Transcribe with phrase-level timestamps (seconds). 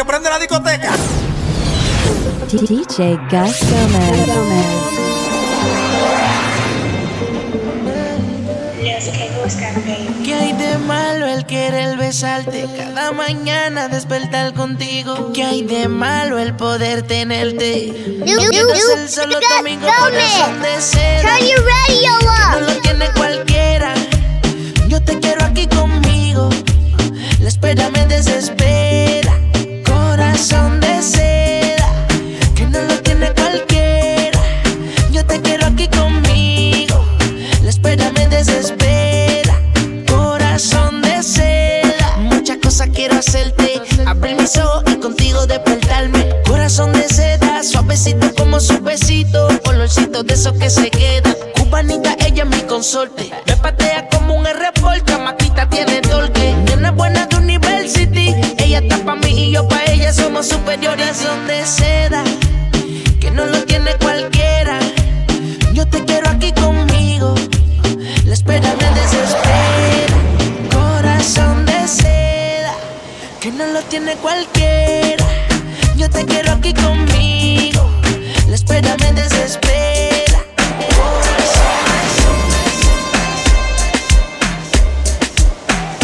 [0.00, 0.92] que prende la discoteca.
[2.50, 4.70] DJ Gomez.
[10.24, 12.66] ¿Qué hay de malo el querer besarte?
[12.78, 15.32] Cada mañana despertar contigo.
[15.34, 17.92] ¿Qué hay de malo el poder tenerte?
[18.24, 21.20] Ser solo corazón de seda.
[21.20, 22.10] Turn your radio
[22.52, 23.92] No lo tiene cualquiera.
[24.88, 26.48] Yo te quiero aquí conmigo.
[27.40, 29.39] La espera me desespera.
[30.40, 32.06] Corazón de seda.
[32.54, 34.40] Que no lo tiene cualquiera.
[35.12, 37.04] Yo te quiero aquí conmigo.
[37.62, 39.60] La espera me desespera.
[40.08, 42.16] Corazón de seda.
[42.16, 43.82] Muchas cosas quiero hacerte.
[44.06, 46.26] Abrir mis ojos y contigo despertarme.
[46.46, 47.62] Corazón de seda.
[47.62, 49.46] Suavecito como su besito.
[49.66, 51.36] Olorcito de esos que se quedan.
[51.58, 53.30] Cubanita, ella es mi consorte.
[53.46, 54.79] Me patea como un R-Port.
[60.40, 61.18] Somos superiores.
[61.18, 62.24] Son de seda.
[63.20, 64.78] Que no lo tiene cualquiera.
[65.74, 67.34] Yo te quiero aquí conmigo.
[68.24, 70.16] La espera me desespera.
[70.72, 72.72] Corazón de seda.
[73.38, 75.26] Que no lo tiene cualquiera.
[75.96, 77.90] Yo te quiero aquí conmigo.
[78.48, 80.38] La espera me desespera.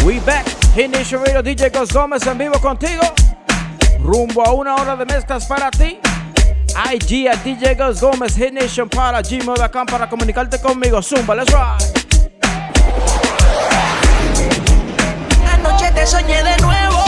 [0.05, 0.45] We back.
[0.75, 3.01] Hit Nation Radio, DJ Gómez en vivo contigo.
[4.07, 5.99] Rumbo a una hora de mezclas para ti.
[6.93, 11.01] IG a DJ Gus Gómez, Hit Nation para gmail.com para comunicarte conmigo.
[11.01, 11.91] Zumba, let's ride.
[15.51, 17.03] Anoche te soñé de nuevo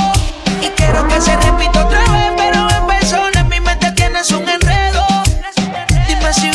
[0.61, 4.49] y quiero que se repita otra vez, pero en persona en mi mente tienes un
[4.49, 5.07] enredo.
[6.05, 6.49] Dime si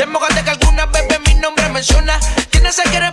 [0.00, 2.18] Se que alguna bebé mi nombre menciona.
[2.50, 3.09] Quienes se quiere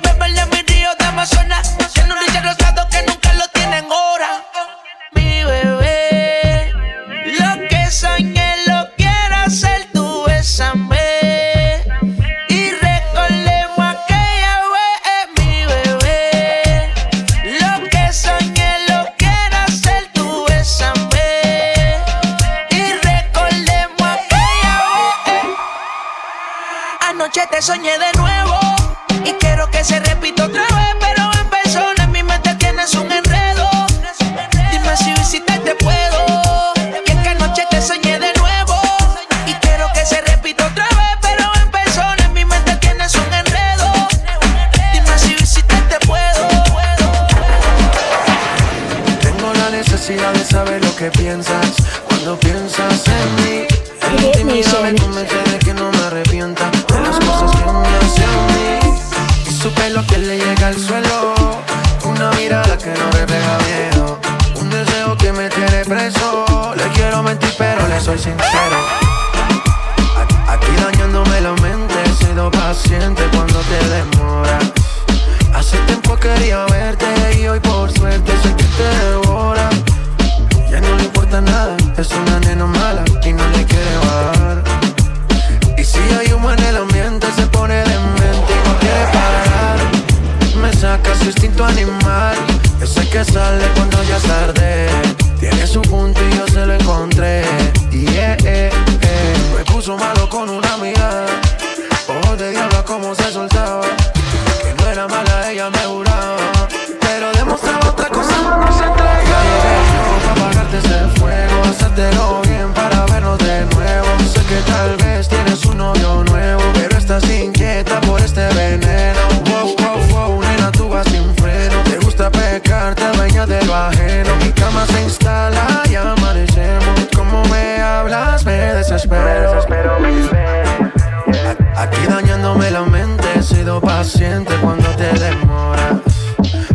[133.82, 136.02] paciente cuando te demoras.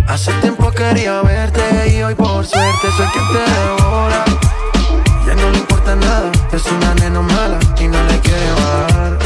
[0.07, 4.25] Hace tiempo quería verte y hoy por suerte soy quien te devora.
[5.27, 9.19] Ya no le importa nada, es una nena mala y no le quiere bajar.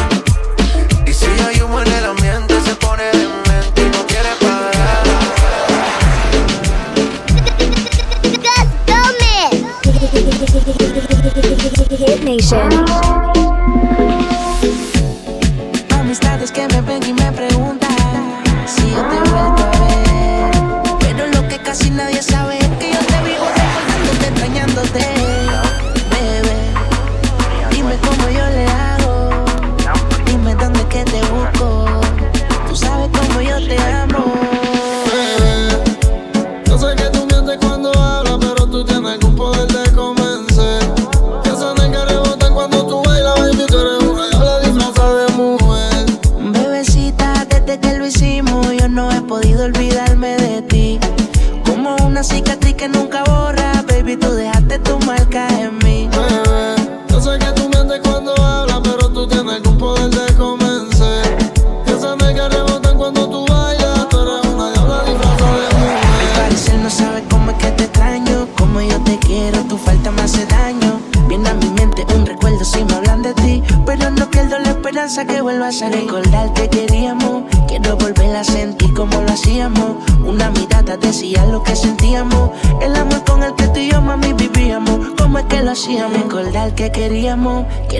[1.06, 5.04] Y si hay humo en el ambiente, se pone demente y no quiere parar.
[8.44, 9.64] Gus Gomez.
[11.98, 13.15] Hit Nation.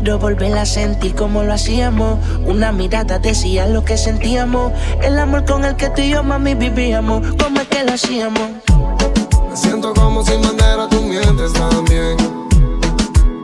[0.07, 2.21] Quiero volver a sentir como lo hacíamos.
[2.47, 4.73] Una mirada decía lo que sentíamos.
[5.03, 7.27] El amor con el que tú y yo, mami, vivíamos.
[7.43, 8.51] ¿Cómo es que lo hacíamos?
[9.51, 12.17] Me siento como sin bandera, tú mientes también.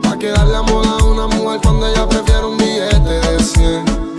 [0.03, 4.12] Pa' quedarle a moda a una mujer cuando ella prefiere un billete de 100.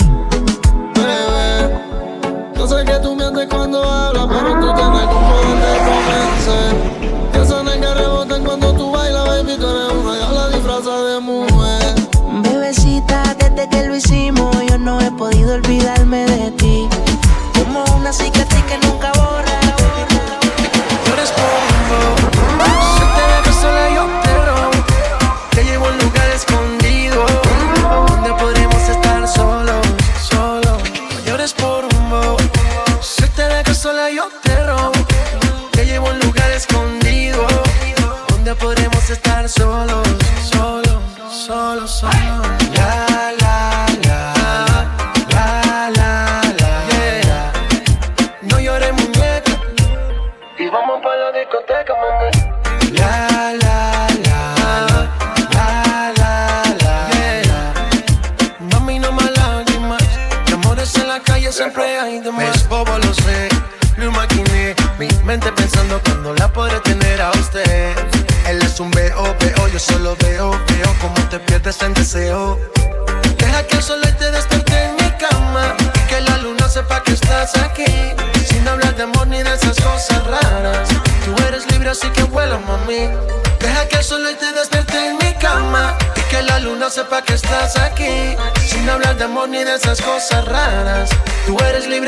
[15.55, 16.24] olvidarme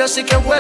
[0.06, 0.55] así que bueno.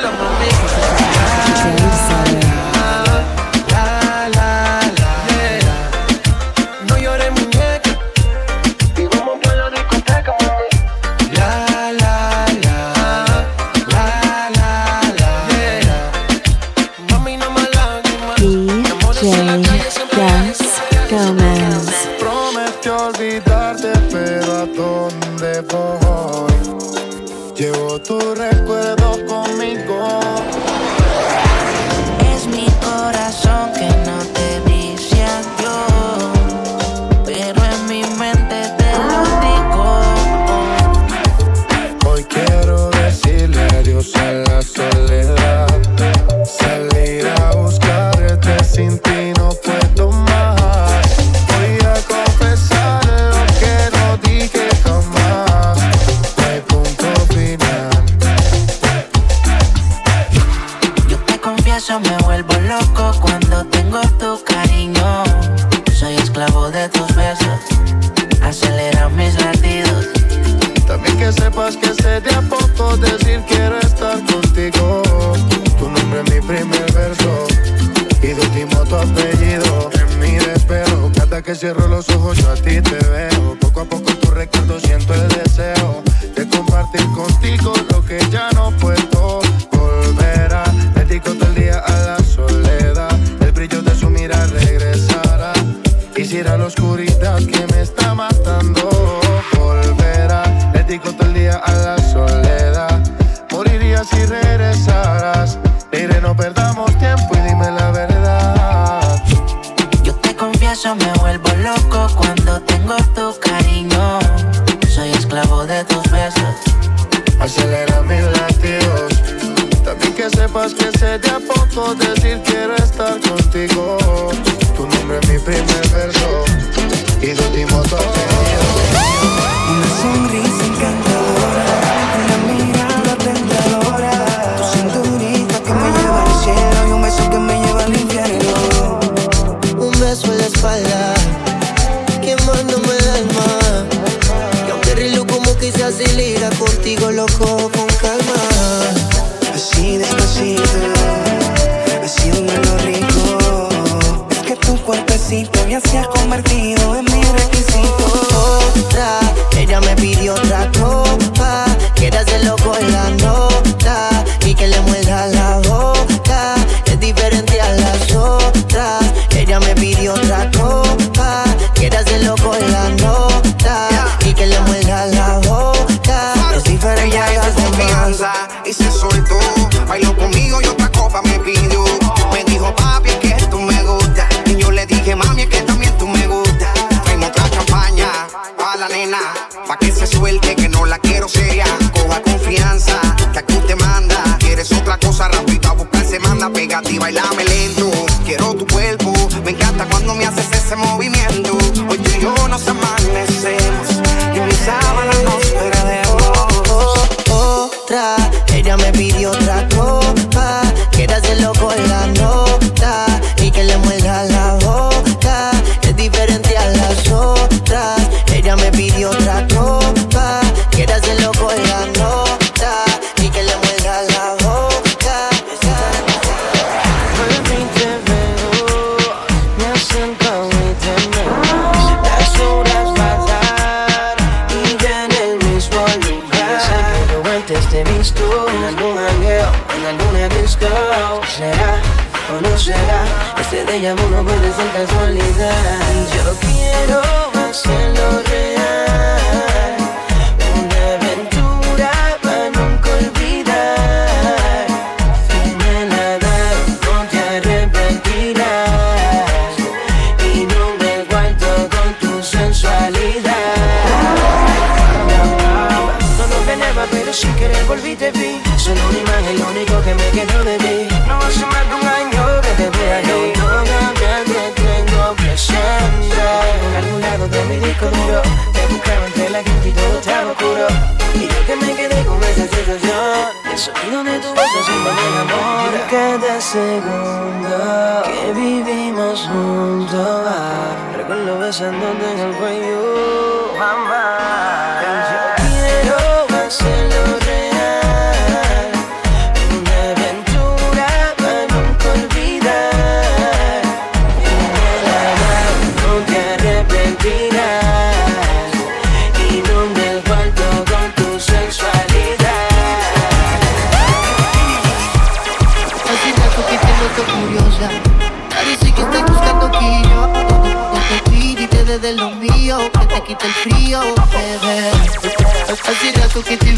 [291.58, 292.75] 想到的很会。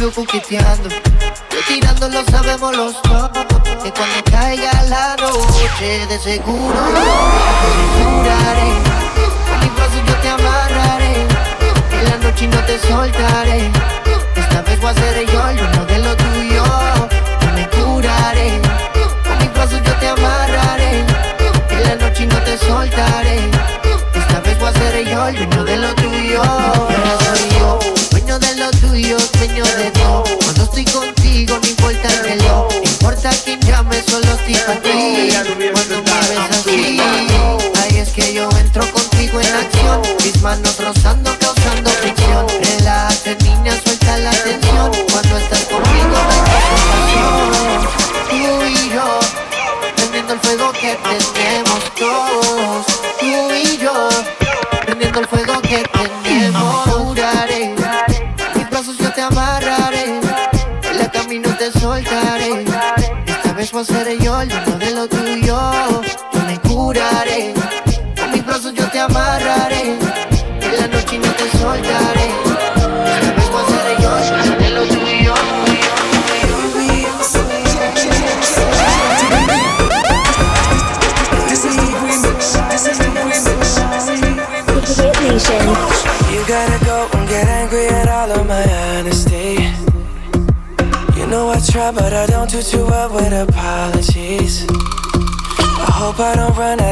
[0.08, 0.88] sigo coqueteando.
[2.30, 3.30] Sabemos los dos.
[3.82, 8.70] Que cuando caiga la noche, de seguro te curaré.
[9.48, 11.26] Con mi yo te amarraré.
[11.92, 13.70] En la noche no te soltaré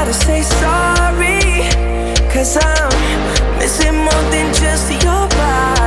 [0.00, 1.68] gotta say sorry,
[2.32, 5.79] cause I'm missing more than just your body.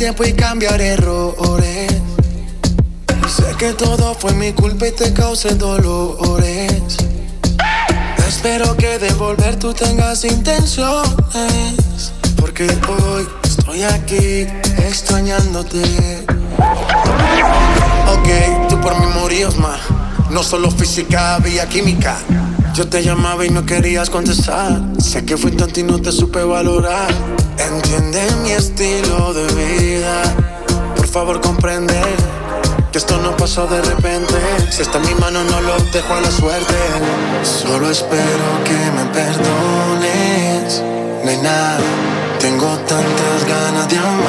[0.00, 1.90] Y cambiar errores.
[3.28, 6.96] Sé que todo fue mi culpa y te causé dolores.
[8.28, 12.12] Espero que de volver tú tengas intenciones.
[12.36, 14.46] Porque hoy estoy aquí
[14.86, 15.82] extrañándote.
[18.06, 19.80] Ok, tú por mí morías más.
[20.30, 22.18] No solo física, había química.
[22.78, 24.80] Yo te llamaba y no querías contestar.
[25.00, 27.08] Sé que fui tonto y no te supe valorar.
[27.58, 30.22] Entiende mi estilo de vida.
[30.94, 32.00] Por favor, comprende
[32.92, 34.32] que esto no pasó de repente.
[34.70, 36.76] Si está en mi mano, no lo dejo a la suerte.
[37.42, 40.80] Solo espero que me perdones,
[41.24, 41.78] nena.
[42.38, 44.27] Tengo tantas ganas de amarte.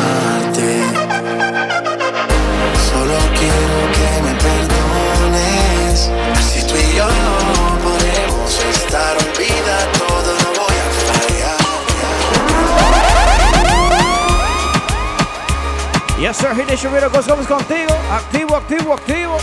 [16.29, 16.91] Yes, sir.
[16.91, 17.91] Radio Ghost Gómez contigo.
[18.11, 19.37] Activo, activo, activo.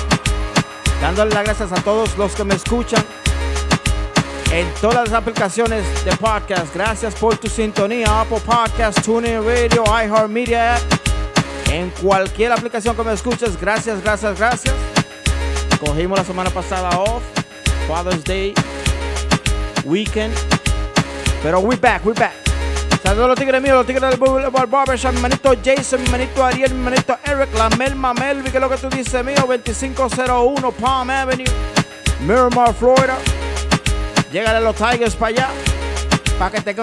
[1.03, 3.05] Dándole las gracias a todos los que me escuchan
[4.53, 6.73] en todas las aplicaciones de podcast.
[6.73, 8.21] Gracias por tu sintonía.
[8.21, 10.77] Apple Podcast, TuneIn Radio, iHeartMedia.
[11.73, 14.75] En cualquier aplicación que me escuches, gracias, gracias, gracias.
[15.85, 17.25] Cogimos la semana pasada off.
[17.89, 18.55] Father's Day.
[19.85, 20.37] Weekend.
[21.43, 22.46] Pero we back, we back.
[23.07, 26.83] Saludos a los tigres míos, los tigres del Barbershop, manito Jason, mi manito Ariel, mi
[26.83, 31.45] manito Eric, la Melma Melvi, que es lo que tú dices mío, 2501 Palm Avenue,
[32.27, 33.17] Miramar, Florida.
[34.33, 35.49] Llegale a los Tigers para allá,
[36.37, 36.75] para que te,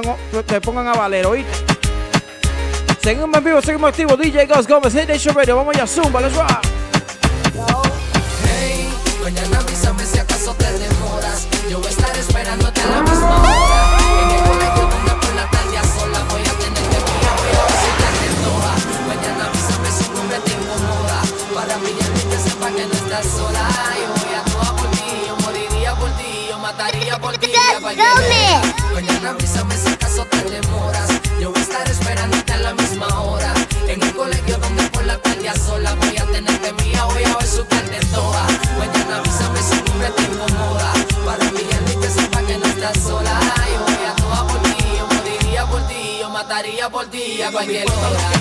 [0.62, 1.51] pongan- a valer, ¿oíste?
[3.03, 6.33] Seguimos en vivo, seguimos activos, DJ Gus Gómez, Hit Nation Radio, vamos ya, Zumba, let's
[6.38, 6.49] rock.
[11.75, 13.92] A estar esperándote a la.
[22.75, 23.69] Que no estás sola.
[24.01, 27.51] Yo voy a toda por ti, yo moriría por ti, yo mataría por ti.
[27.53, 28.93] a cualquier.
[28.93, 31.09] Mañana avísame si acaso te demoras.
[31.39, 33.53] Yo voy a estar esperándote a la misma hora.
[33.88, 37.38] En el colegio donde por la tarde a sola voy a tenerte mía, voy a
[37.38, 38.43] besucarte toda.
[38.79, 40.93] Mañana avísame si hombre te incomoda.
[41.25, 43.39] Para brillarte y que sepa que no estás sola.
[43.73, 47.51] Yo voy a toda por ti, yo moriría por ti, yo mataría por ti a
[47.51, 48.33] cualquier hora.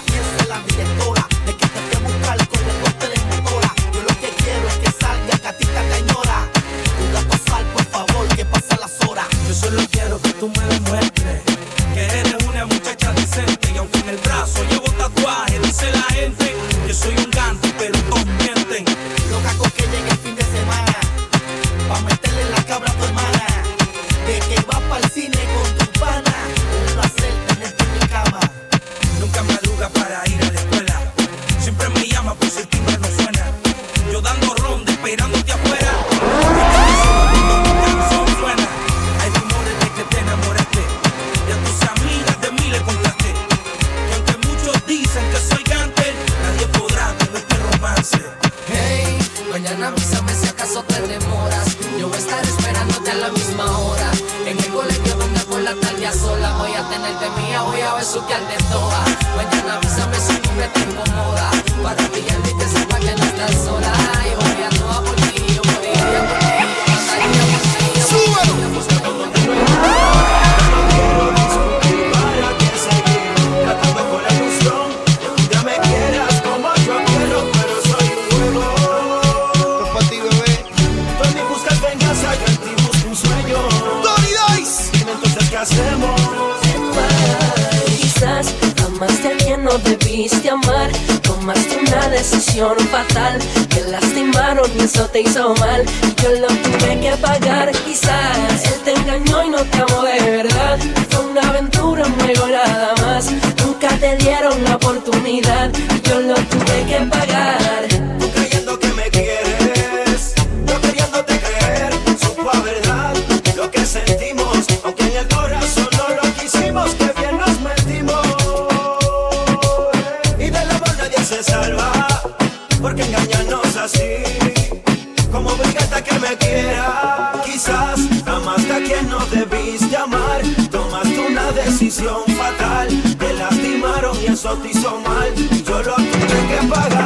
[134.64, 135.32] Hizo mal.
[135.64, 137.01] Yo lo tuve que pagar.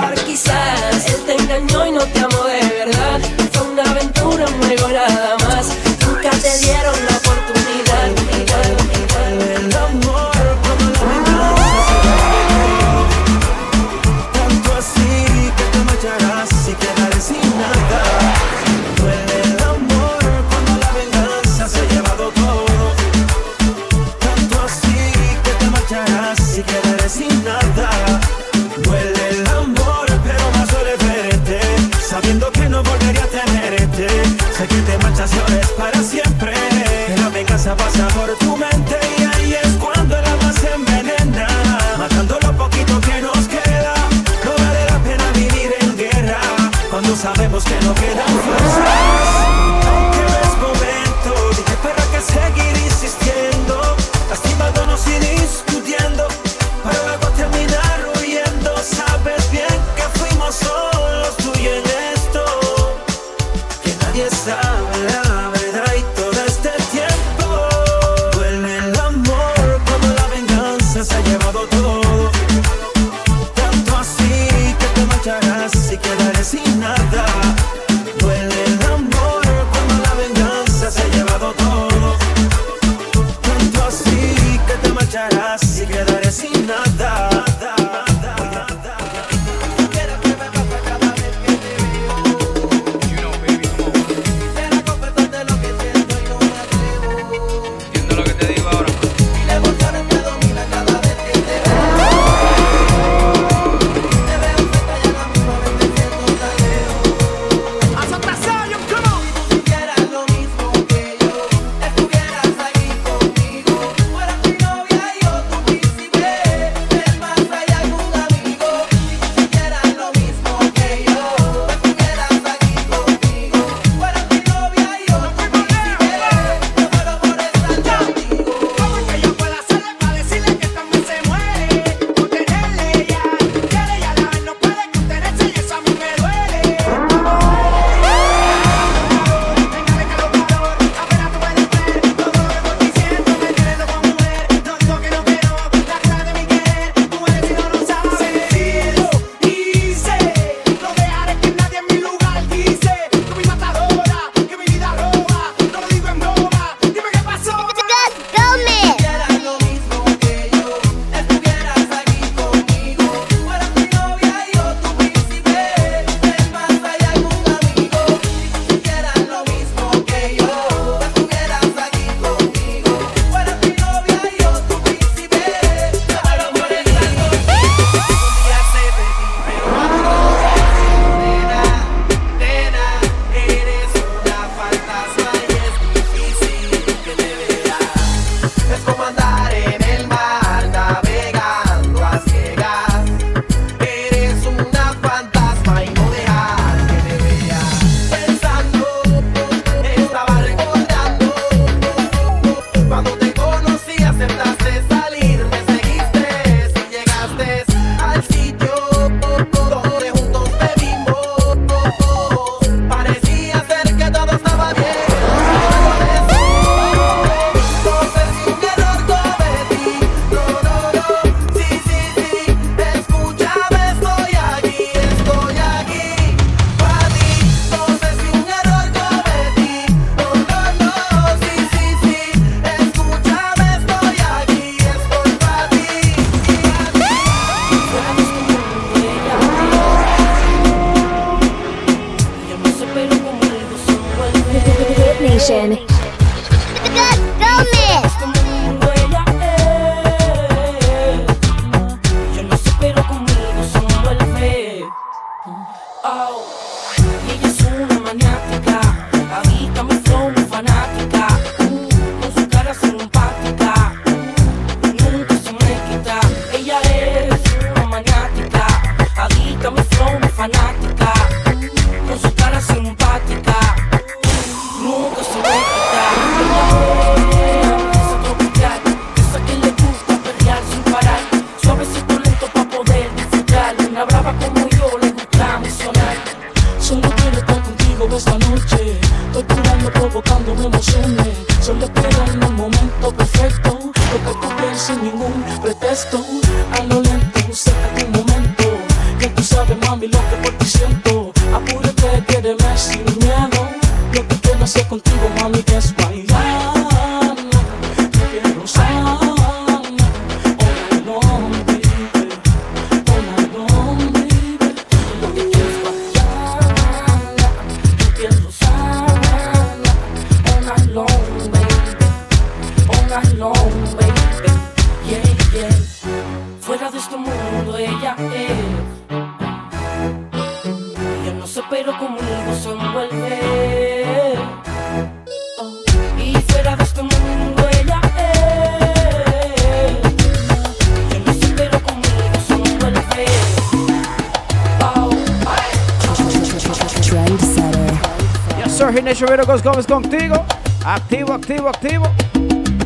[349.63, 350.45] Gómez contigo.
[350.85, 352.05] Activo, activo, activo.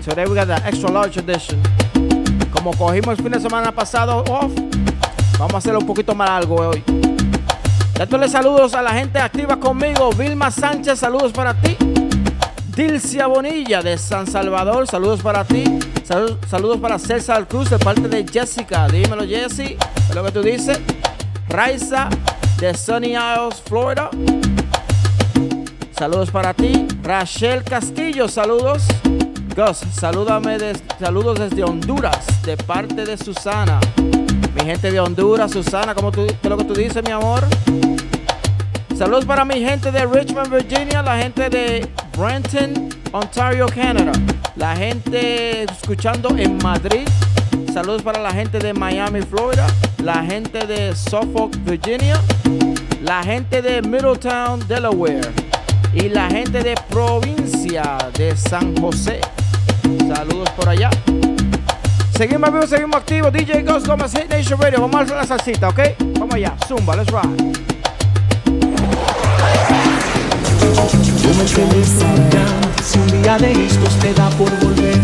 [0.05, 1.61] Today we got the extra large edition.
[2.53, 4.53] Como cogimos el fin de semana pasado off,
[5.39, 6.83] vamos a hacerlo un poquito más largo hoy.
[7.95, 10.11] Dándole saludos a la gente activa conmigo.
[10.13, 11.77] Vilma Sánchez, saludos para ti.
[12.75, 15.65] Dilcia Bonilla de San Salvador, saludos para ti.
[16.05, 18.87] Salud- saludos para César Cruz de parte de Jessica.
[18.89, 19.77] Dímelo, Jessy,
[20.09, 20.81] es lo que tú dices.
[21.49, 22.09] Raiza
[22.59, 24.09] de Sunny Isles, Florida.
[26.01, 26.89] Saludos para ti.
[27.03, 28.85] Rachel Castillo, saludos.
[29.55, 33.79] Gus, salúdame des- saludos desde Honduras, de parte de Susana.
[34.55, 37.45] Mi gente de Honduras, Susana, ¿cómo tú, ¿qué lo que tú dices, mi amor?
[38.97, 41.87] Saludos para mi gente de Richmond, Virginia, la gente de
[42.17, 44.13] Brenton, Ontario, Canadá,
[44.57, 47.07] la gente escuchando en Madrid.
[47.75, 49.67] Saludos para la gente de Miami, Florida,
[50.03, 52.19] la gente de Suffolk, Virginia,
[53.03, 55.50] la gente de Middletown, Delaware
[55.93, 59.21] y la gente de provincia de San José.
[60.15, 60.91] Saludos por allá.
[62.17, 63.33] Seguimos vivos, seguimos activos.
[63.33, 64.83] DJ Ghost Gómez Hit Nation Radio.
[64.83, 65.81] Vamos a hacer la salsita, ¿ok?
[66.19, 66.55] Vamos allá.
[66.69, 67.53] Zumba, let's ride.
[71.01, 71.73] El teléfono
[72.31, 74.99] ya, si un día de estos te da por volver.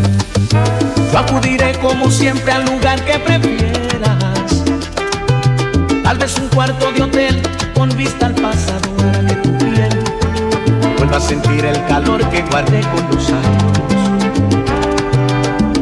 [1.12, 4.62] Yo acudiré como siempre al lugar que prefieras.
[6.02, 7.42] Tal vez un cuarto de hotel
[7.74, 8.85] con vista al pasado
[11.16, 13.78] vuelva a sentir el calor que guardé con los años.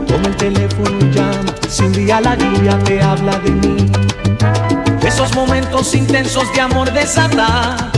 [0.07, 3.90] Toma el teléfono y llama, si un día la lluvia te habla de mí.
[5.03, 7.92] Esos momentos intensos de amor desatados.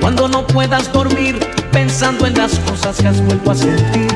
[0.00, 1.38] Cuando no puedas dormir
[1.72, 4.08] pensando en las cosas que has vuelto a sentir.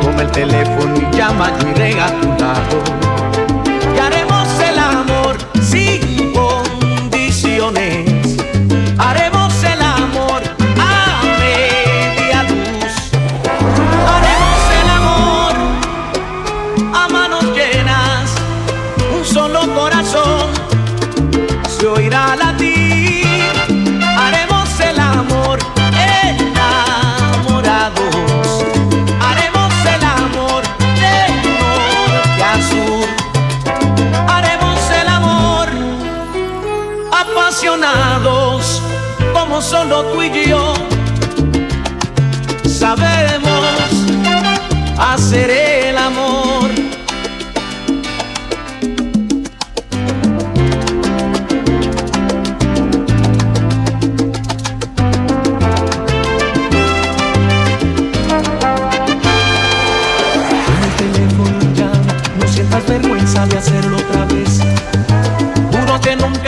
[0.00, 3.19] Toma el teléfono y llama, yo iré tu lado.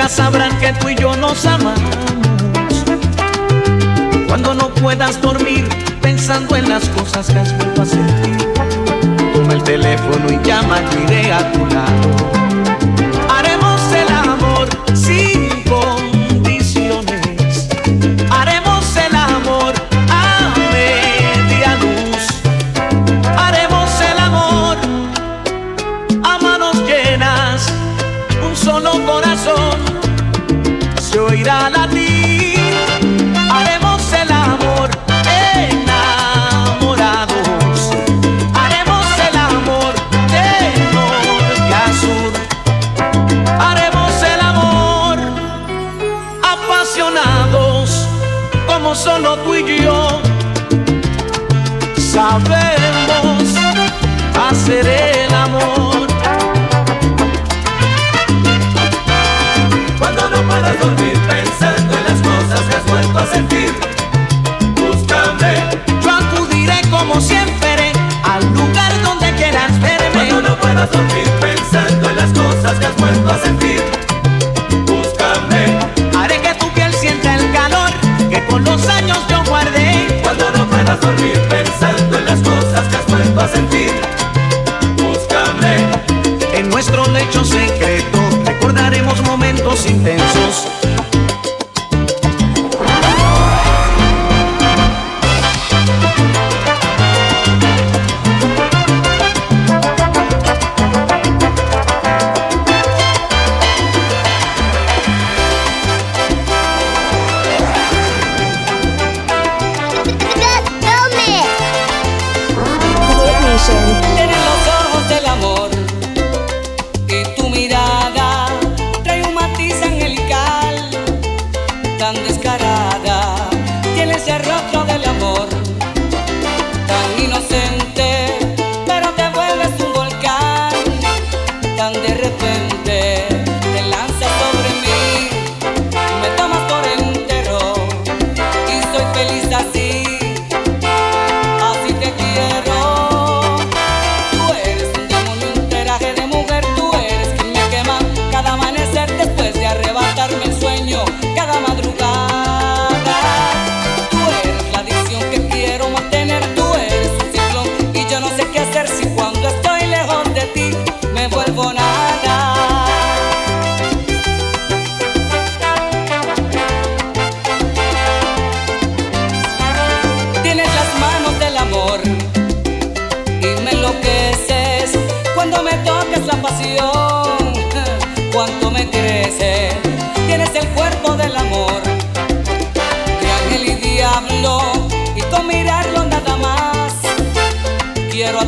[0.03, 1.81] Nunca sabrán que tú y yo nos amamos.
[4.27, 5.69] Cuando no puedas dormir
[6.01, 8.53] pensando en las cosas que has vuelto a sentir.
[9.33, 12.32] Toma el teléfono y llama, iré a tu lado.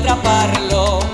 [0.05, 1.14] atraparlo.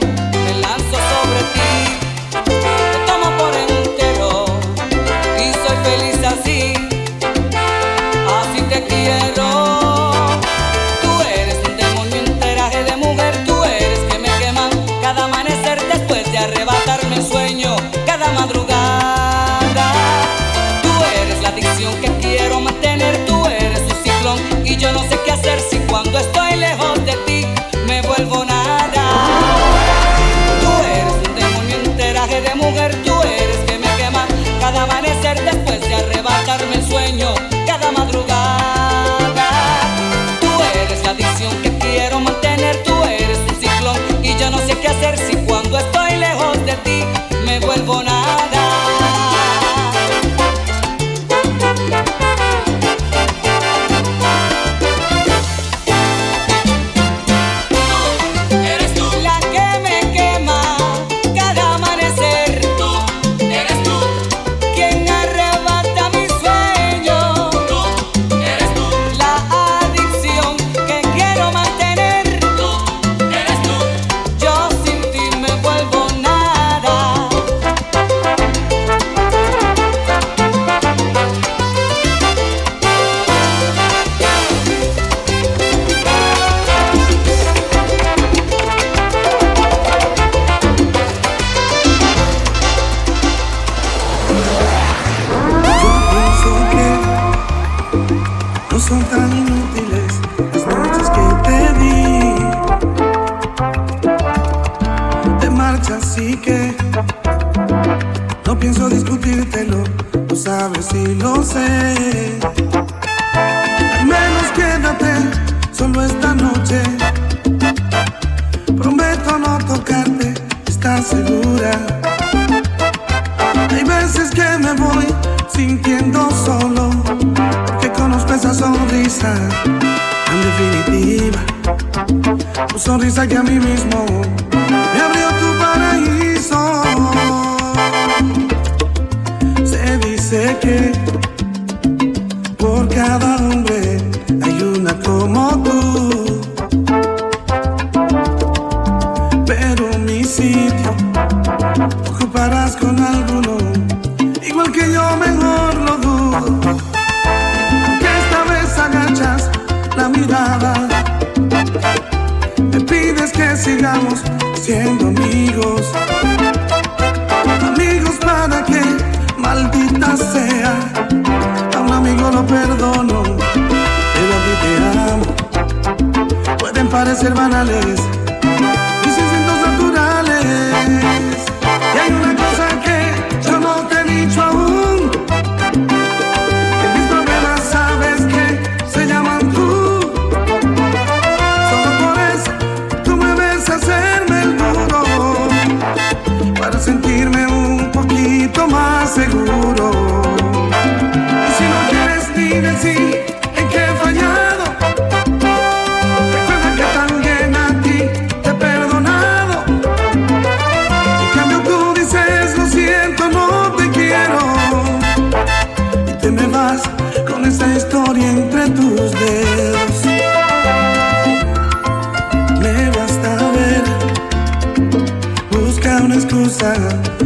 [41.62, 45.78] que quiero mantener, tú eres un ciclón y yo no sé qué hacer si cuando
[45.78, 47.04] estoy lejos de ti
[47.46, 48.69] me vuelvo nada.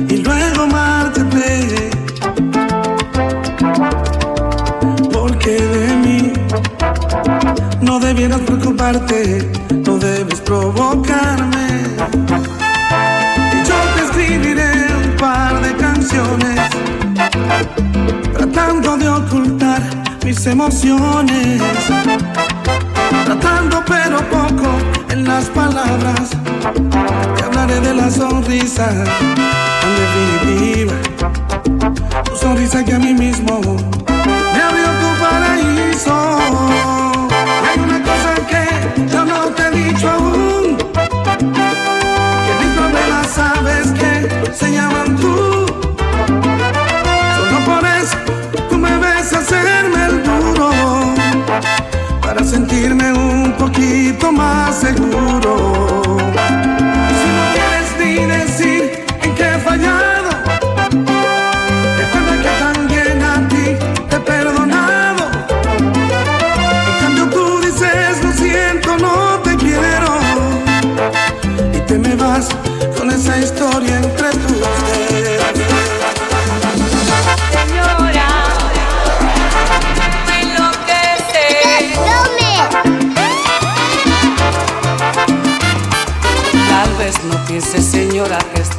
[0.07, 1.91] Y luego márchate.
[5.11, 6.33] Porque de mí
[7.81, 9.51] no debieras preocuparte,
[9.87, 11.69] no debes provocarme.
[13.67, 16.61] Yo te escribiré un par de canciones
[18.35, 19.81] tratando de ocultar
[20.23, 21.63] mis emociones,
[23.25, 24.94] tratando pero poco
[25.25, 26.31] las palabras.
[27.37, 30.95] Te hablaré de la sonrisa, en definitiva,
[32.25, 36.39] tu sonrisa que a mí mismo me abrió tu paraíso.
[37.67, 40.77] Hay una cosa que yo no te he dicho aún,
[42.45, 45.67] que mis problemas sabes que se llaman tú.
[47.37, 48.44] Solo por eso
[52.45, 56.04] sentirme un poquito más seguro.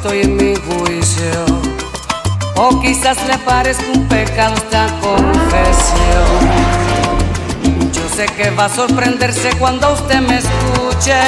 [0.06, 1.46] Estoy en mi juicio.
[2.56, 6.26] O quizás le parezca un pecado esta confesión.
[7.92, 11.20] Yo sé que va a sorprenderse cuando usted me escuche.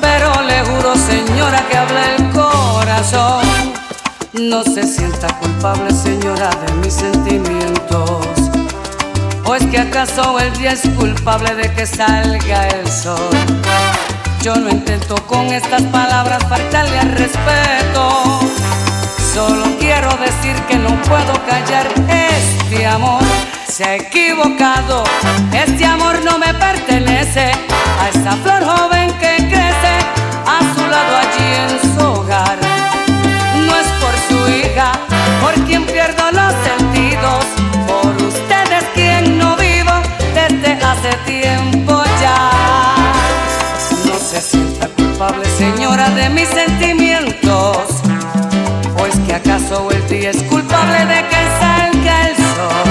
[0.00, 3.46] Pero le juro, señora, que habla el corazón.
[4.34, 8.26] No se sienta culpable, señora, de mis sentimientos.
[9.44, 13.87] ¿O es que acaso el día es culpable de que salga el sol?
[14.42, 18.40] Yo no intento con estas palabras faltarle al respeto.
[19.34, 23.22] Solo quiero decir que no puedo callar este amor.
[23.68, 25.04] Se ha equivocado,
[25.52, 27.50] este amor no me pertenece
[28.00, 29.94] a esa flor joven que crece
[30.46, 32.67] a su lado allí en su hogar.
[45.58, 47.88] Señora, de mis sentimientos.
[48.96, 52.88] ¿O es que acaso el día es culpable de que salga el sol?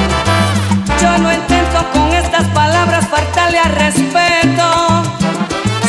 [1.02, 4.68] Yo no intento con estas palabras faltarle al respeto.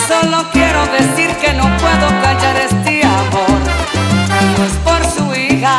[0.07, 3.59] Solo quiero decir que no puedo callar este amor.
[4.57, 5.79] No por su hija,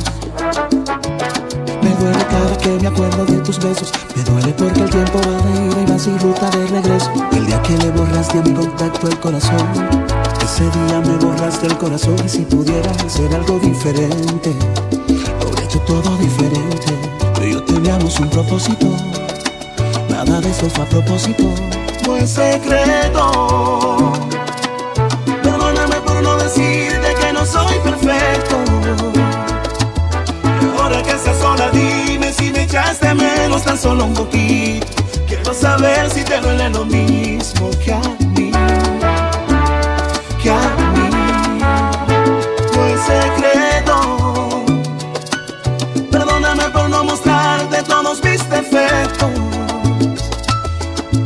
[2.01, 3.91] Duele cada que me acuerdo de tus besos.
[4.15, 7.11] Me duele porque el tiempo va de ida y va sin ruta de regreso.
[7.31, 9.67] El día que le borraste a mi contacto el corazón.
[10.43, 14.51] Ese día me borraste el corazón y si pudiera hacer algo diferente,
[15.41, 16.97] lo hecho todo diferente.
[17.35, 18.87] Tú y yo teníamos un propósito,
[20.09, 21.43] nada de eso fue a propósito.
[22.07, 24.11] No es secreto.
[25.43, 28.60] Perdóname por no decirte que no soy perfecto.
[32.71, 34.87] Me echaste menos tan solo un poquito.
[35.27, 37.99] Quiero saber si te duele lo mismo que a
[38.35, 38.51] mí.
[40.41, 41.09] Que a mí.
[42.73, 44.63] No es secreto.
[46.11, 49.29] Perdóname por no mostrarte todos mis defectos.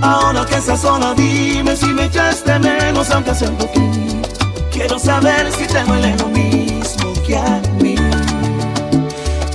[0.02, 4.30] Ahora que estás sola, dime si me echaste menos, aunque sea un poquito.
[4.72, 7.96] Quiero saber si te duele lo mismo que a mí.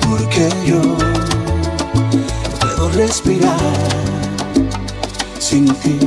[0.09, 1.10] Porque yo
[2.95, 3.59] respirar
[5.39, 5.99] sin ti.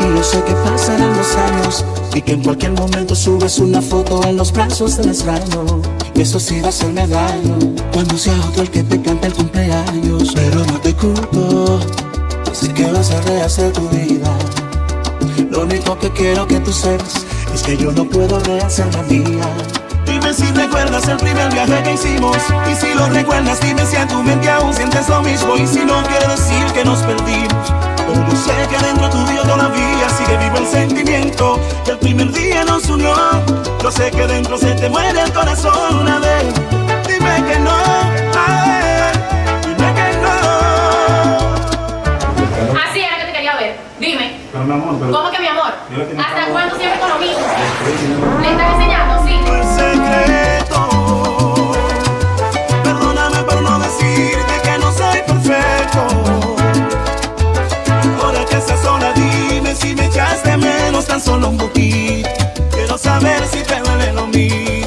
[0.00, 1.84] Y yo sé que pasarán los años
[2.14, 5.80] y que en cualquier momento subes una foto en los brazos del extraño.
[6.14, 7.58] Y eso sí va a hacerme daño
[7.92, 10.32] cuando sea otro el que te cante el cumpleaños.
[10.34, 11.80] Pero no te culpo,
[12.52, 14.30] sé que vas a rehacer tu vida.
[15.50, 19.87] Lo único que quiero que tú sepas es que yo no puedo rehacer la mía.
[20.28, 22.36] Dime si recuerdas el primer viaje que hicimos
[22.70, 25.86] Y si lo recuerdas dime si en tu mente aún sientes lo mismo Y si
[25.86, 30.58] no quiere decir que nos perdimos Pero yo sé que dentro tuyo todavía sigue vivo
[30.58, 33.14] el sentimiento Que el primer día nos unió
[33.82, 36.44] Yo sé que dentro se te muere el corazón una vez
[37.06, 37.78] Dime que no,
[38.36, 39.12] ay,
[39.62, 40.34] dime que no
[42.84, 43.78] Así era que te quería ver.
[43.98, 44.36] Dime.
[44.52, 45.10] Pero mi amor, pero.
[45.10, 45.72] ¿Cómo que mi amor?
[46.18, 47.46] ¿Hasta cuándo siempre con lo mismo?
[48.42, 49.24] ¿Le estás enseñando?
[49.26, 49.67] Sí.
[52.82, 56.06] Perdóname por no decirte que no soy perfecto.
[58.22, 62.28] Ahora que estás sola, dime si me echaste menos tan solo un poquito.
[62.70, 64.77] Quiero saber si te duele lo mismo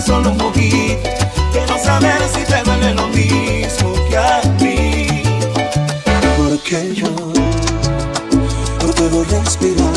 [0.00, 1.08] tan solo un poquito.
[1.52, 5.22] Quiero saber si te duele lo mismo que a mí.
[6.36, 7.08] Porque yo
[8.86, 9.90] no puedo respirar.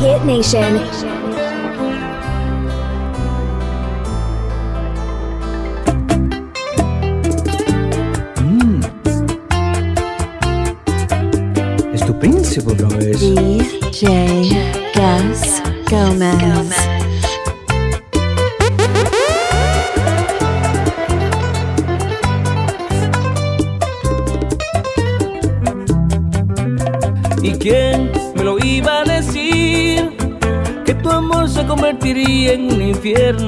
[0.00, 1.19] Hit Nation.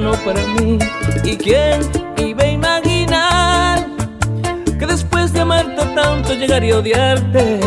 [0.03, 0.78] Infierno para mí.
[1.24, 1.80] ¿Y quién
[2.18, 3.86] iba a imaginar
[4.78, 7.61] que después de amarte tanto llegaría a odiarte?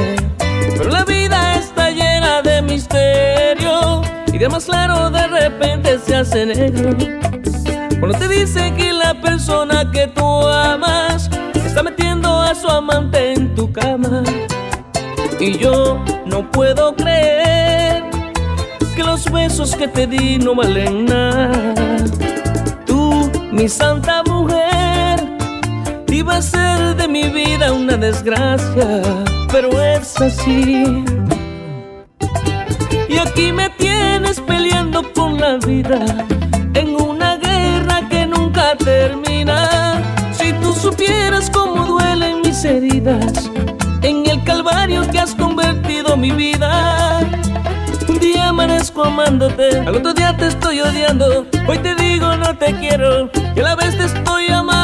[0.77, 6.45] Pero la vida está llena de misterio y de más claro de repente se hace
[6.45, 6.95] negro.
[7.99, 13.55] Cuando te dice que la persona que tú amas está metiendo a su amante en
[13.55, 14.23] tu cama.
[15.39, 18.03] Y yo no puedo creer
[18.95, 22.04] que los besos que te di no valen nada.
[23.55, 25.17] Mi santa mujer,
[26.09, 29.01] iba a ser de mi vida una desgracia,
[29.49, 31.05] pero es así.
[33.07, 36.03] Y aquí me tienes peleando con la vida
[36.73, 40.03] en una guerra que nunca termina.
[40.33, 43.49] Si tú supieras cómo duelen mis heridas
[44.01, 47.21] en el calvario que has convertido mi vida.
[48.09, 51.45] Un día amanezco amándote, al otro día te estoy odiando.
[51.69, 54.74] Hoy te digo no te quiero y a la vez te estoy amando.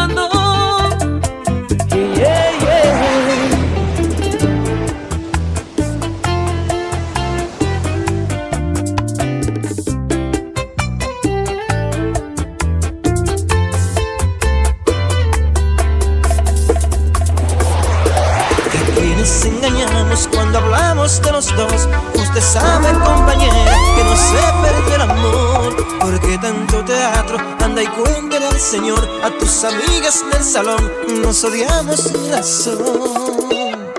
[28.72, 29.06] Señor.
[29.22, 30.90] A tus amigas del salón,
[31.22, 33.92] nos odiamos sin razón.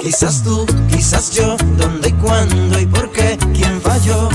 [0.00, 4.28] Quizás tú, quizás yo, dónde y cuándo y por qué, quién falló.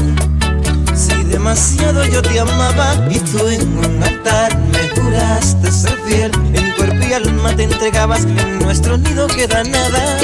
[0.93, 6.72] Si demasiado yo te amaba y tú en un altar me juraste ser fiel, en
[6.74, 10.17] cuerpo y alma te entregabas, en nuestro nido queda nada.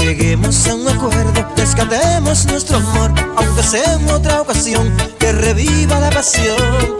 [0.00, 6.08] Lleguemos a un acuerdo, rescatemos nuestro amor, aunque sea en otra ocasión, que reviva la
[6.08, 6.93] pasión.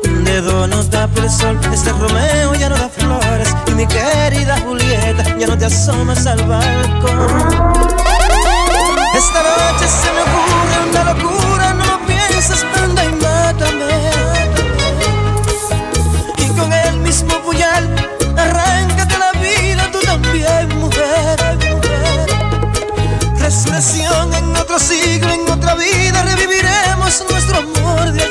[0.44, 4.58] Dedo nos da por el sol, este Romeo ya no da flores, y mi querida
[4.60, 7.48] Julieta ya no te asomas al balcón.
[9.14, 14.10] Esta noche se me ocurre una locura, no lo pienses, anda y mátame.
[16.36, 17.94] Y con el mismo puñal,
[18.36, 21.58] arráncate la vida, tú también, mujer.
[23.38, 28.23] Resurrección en otro siglo, en otra vida, reviviremos nuestro amor de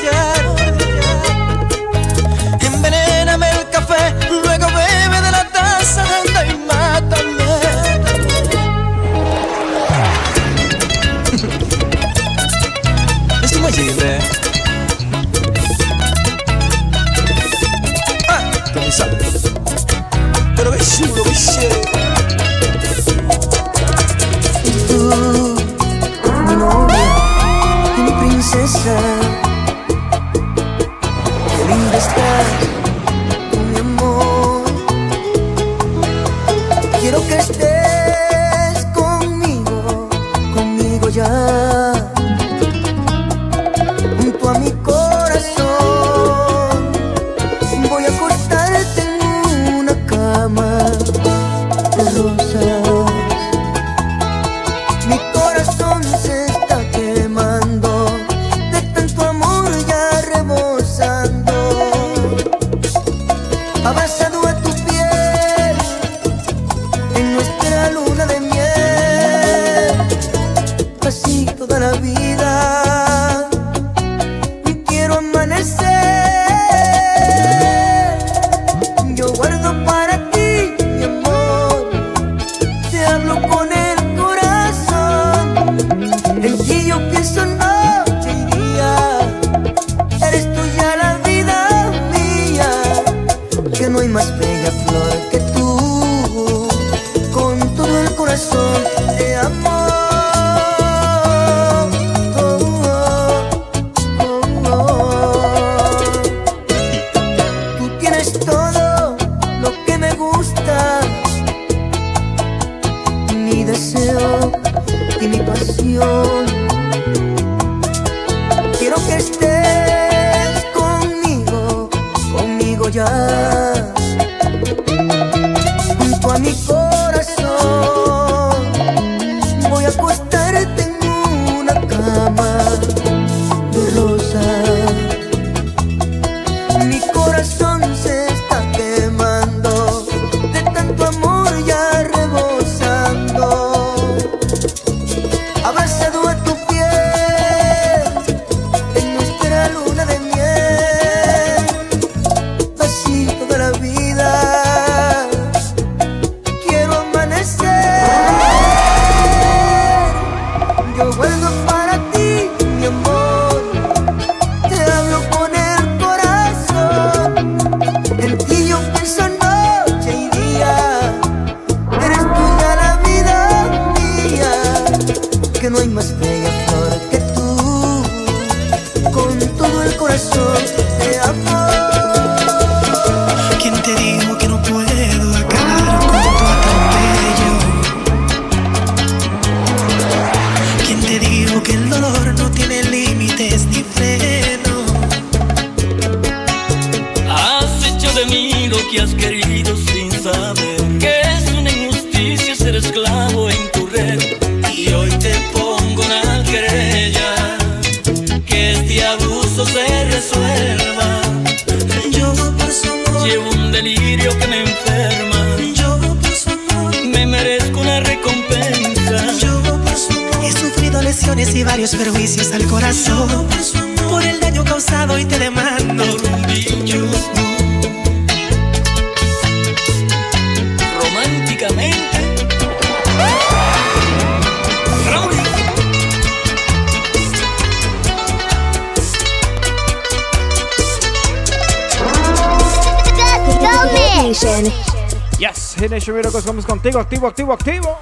[246.84, 248.00] Contigo, activo, activo, activo.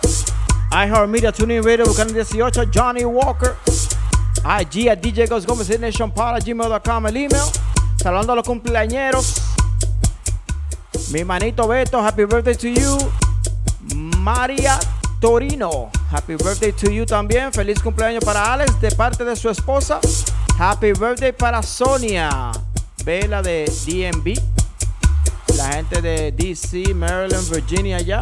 [0.72, 3.56] iHeartMedia, TuneIn Radio, Buchanan 18, Johnny Walker.
[4.44, 7.44] IG a DJ Goes Gómez, gmail.com, el email.
[7.98, 9.36] Saludando a los cumpleañeros.
[11.12, 12.98] Mi manito Beto, happy birthday to you.
[14.18, 14.80] María
[15.20, 17.54] Torino, happy birthday to you también.
[17.54, 20.00] Feliz cumpleaños para Alex de parte de su esposa.
[20.58, 22.52] Happy birthday para Sonia,
[23.06, 24.42] Vela de DMV.
[25.56, 28.20] La gente de DC, Maryland, Virginia allá.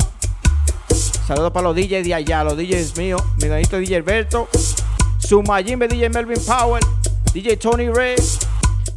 [1.30, 3.22] Saludos para los DJs de allá, los DJs míos.
[3.40, 4.50] Mi manito DJ Alberto.
[5.20, 6.84] Su Majimbe DJ Melvin Powell.
[7.32, 8.16] DJ Tony Ray.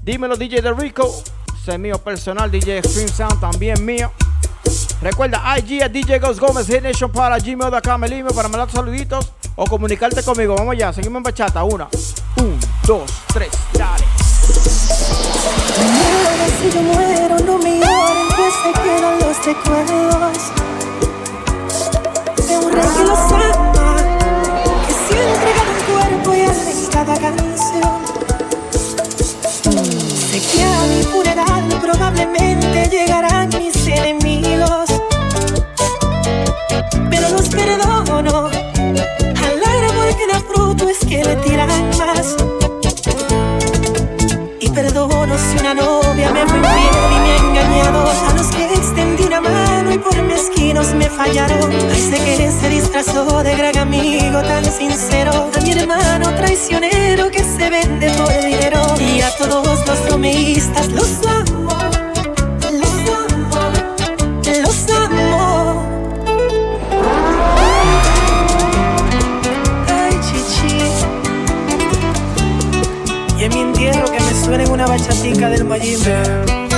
[0.03, 1.15] Dímelo DJ de Rico.
[1.61, 2.51] Ese es mío personal.
[2.51, 4.11] DJ Extreme Sound también mío.
[5.03, 9.67] Recuerda IG a DJ Ghost Gómez, Nation para gmail.com, el email para mandar saluditos o
[9.67, 10.55] comunicarte conmigo.
[10.55, 11.63] Vamos allá, seguimos en bachata.
[11.65, 11.87] Una,
[12.39, 14.07] un, dos, tres, dale.
[16.63, 20.82] Si yo muero no me lloren pues se quedan los recuerdos
[22.73, 23.97] rey que los ama
[24.87, 28.01] que ha entregado un cuerpo y alma en canción.
[30.31, 34.89] Sé que a mi funeral probablemente llegarán mis enemigos.
[37.11, 41.69] Pero los perdono al árbol que da fruto es que le tiran
[41.99, 42.37] más.
[44.61, 48.42] Y perdono si una novia me fue y me ha engañado
[50.03, 51.71] por mezquinos me fallaron.
[51.93, 55.51] Sé que se disfrazó de gran amigo tan sincero.
[55.57, 58.83] A mi hermano traicionero que se vende por dinero.
[58.99, 61.69] Y a todos los bromeístas los amo.
[62.73, 62.95] Los
[63.29, 63.73] amo.
[64.63, 65.87] Los amo.
[69.89, 70.77] Ay, chichi.
[73.39, 76.72] Y en mi entierro que me suenen una bachatica del Mayimbe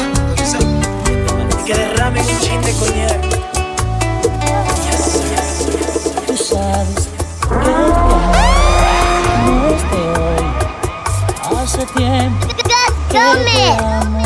[2.15, 3.21] Derramen un chin de coñac
[4.85, 6.27] Yes, yes, yes.
[6.27, 7.09] Tú sabes
[7.41, 7.73] que
[9.47, 10.45] no es de hoy.
[11.59, 12.73] Hace tiempo que te
[13.19, 14.23] amo.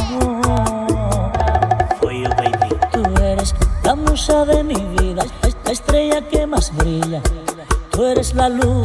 [2.93, 5.25] Tú eres la musa de mi vida,
[5.65, 7.23] la estrella que más brilla.
[7.91, 8.78] Tú eres la luz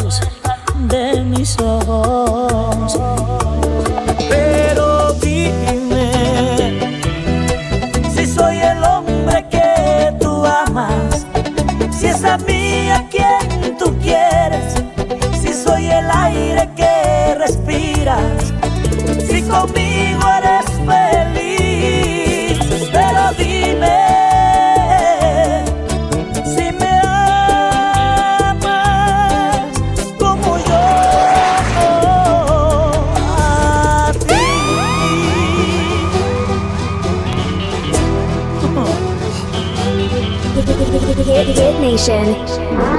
[42.05, 42.92] Nation.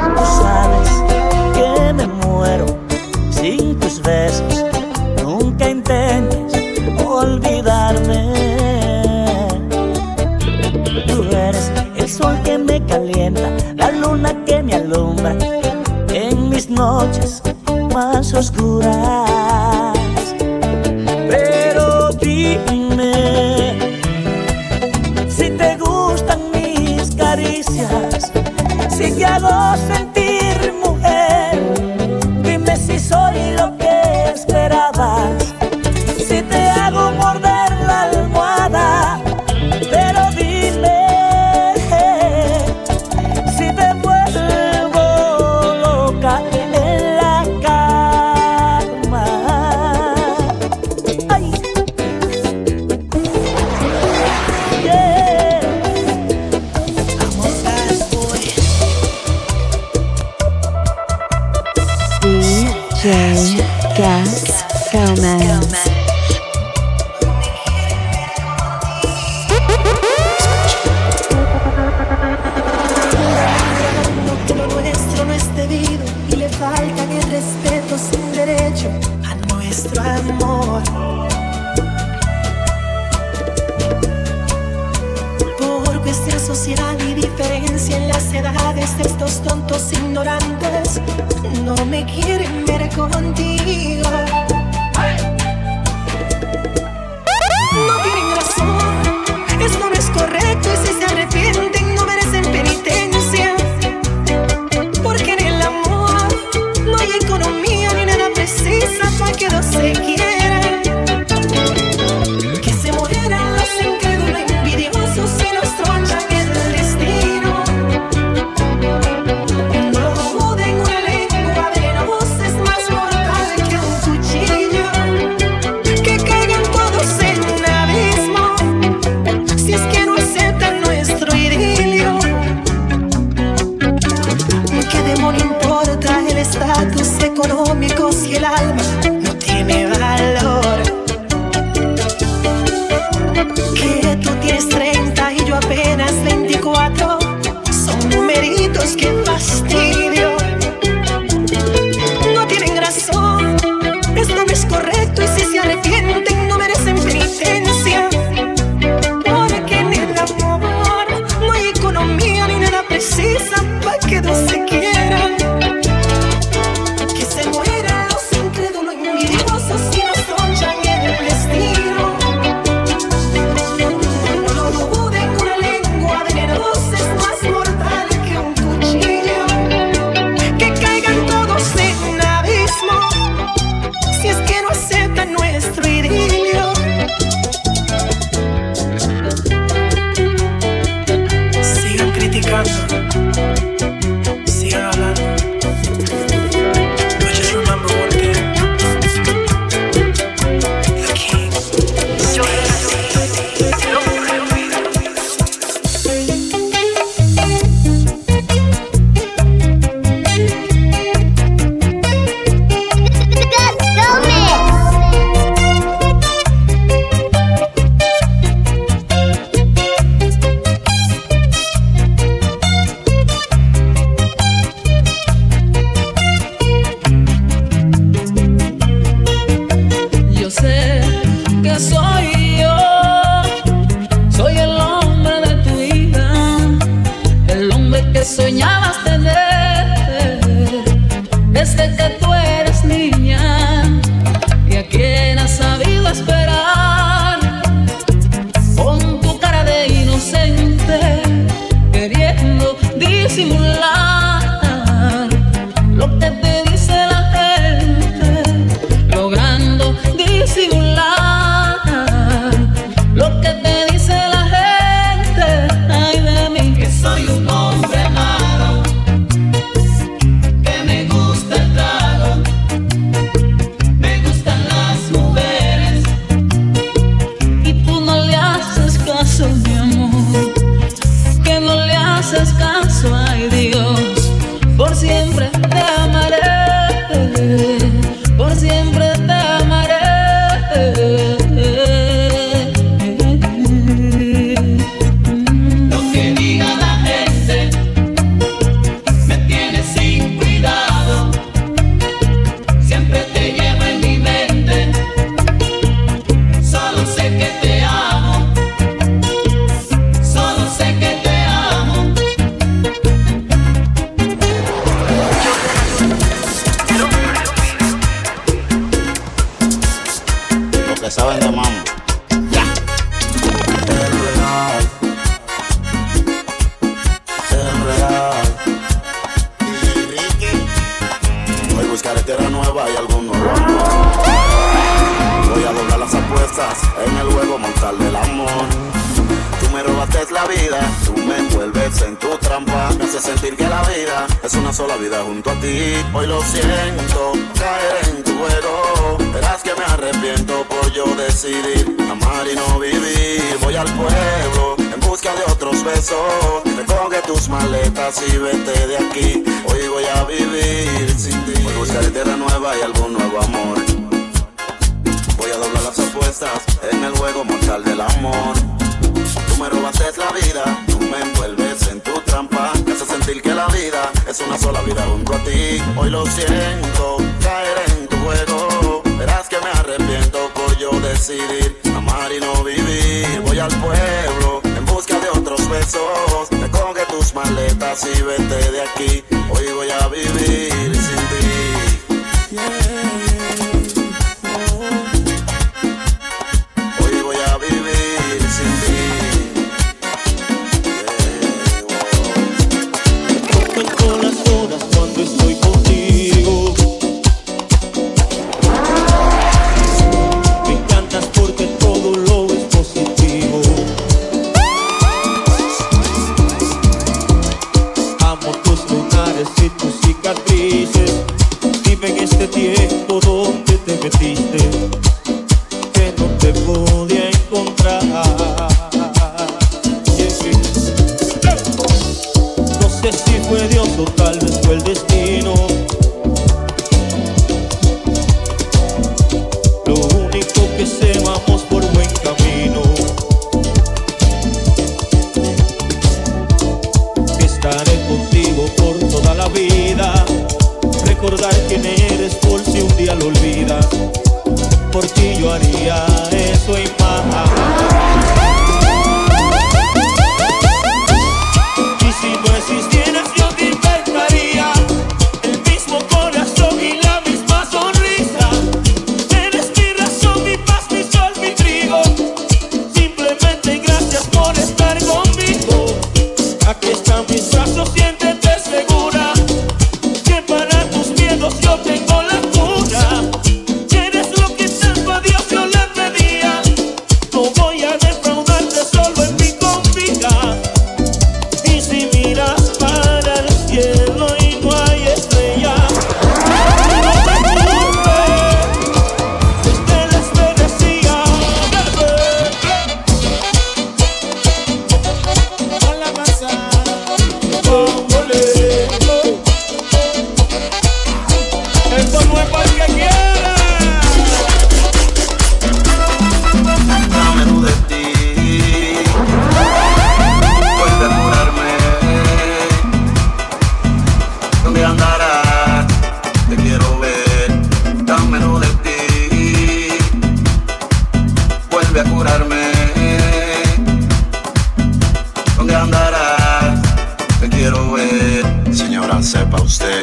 [538.72, 540.02] señora, sepa usted,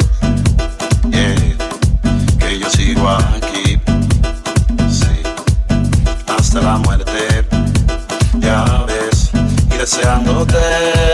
[1.12, 3.80] que yo sigo aquí,
[4.90, 5.24] sí,
[6.38, 7.46] hasta la muerte,
[8.40, 9.32] ya ves,
[9.74, 11.11] y deseándote.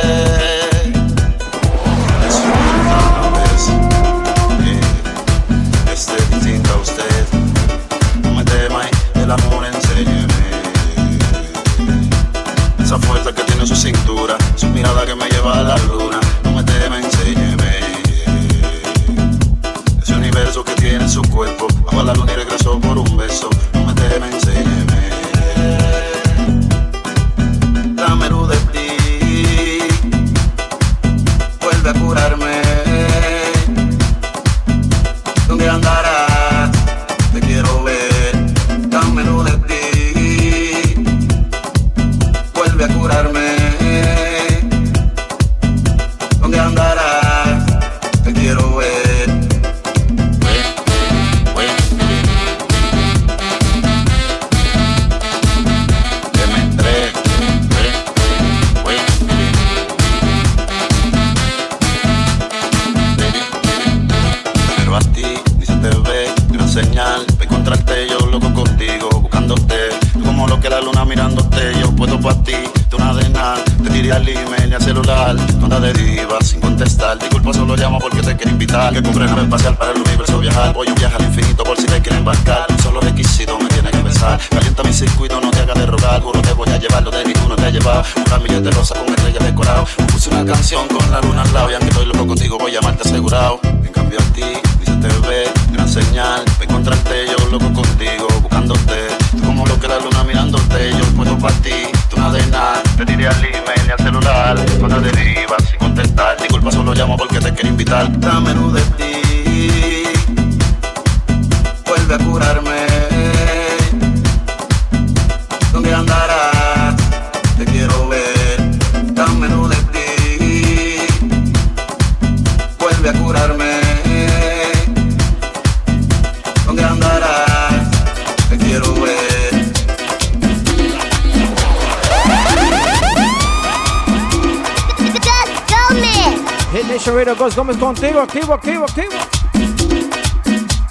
[137.17, 139.11] Radio, Gus Gómez contigo, activo, activo, activo.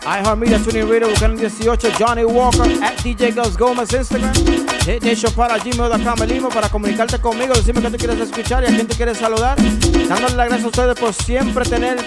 [0.02, 4.32] iHeartMedia, TuneIn Radio, Buchanan 18, Johnny Walker, at DJ Gómez, Instagram.
[4.88, 8.70] hecho para gmail.com, el email para comunicarte conmigo, decirme qué tú quieres escuchar y a
[8.70, 9.56] quién te quieres saludar.
[10.08, 12.04] Dándole las gracias a ustedes por siempre tener,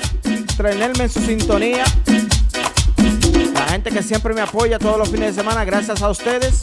[0.58, 1.86] tenerme en su sintonía.
[3.54, 6.60] La gente que siempre me apoya todos los fines de semana, gracias a ustedes.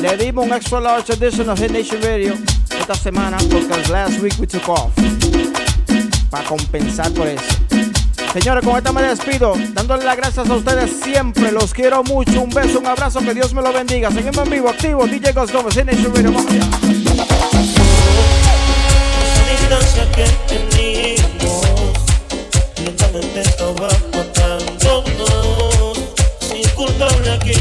[0.00, 2.34] Le dimos un extra large edition of Hit Nation Radio
[2.76, 4.90] esta semana porque last week we took off
[6.30, 7.44] para compensar por eso.
[8.32, 11.50] Señores, con esta me despido, dándole las gracias a ustedes siempre.
[11.52, 12.42] Los quiero mucho.
[12.42, 14.10] Un beso, un abrazo, que Dios me lo bendiga.
[14.10, 16.32] Seguimos en vivo, activo, DJ Gómez, en Nation Radio
[26.40, 27.52] Sin culpable aquí.